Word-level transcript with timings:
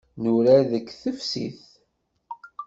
Nurar 0.21 0.61
deg 0.71 0.85
teftist. 1.01 1.69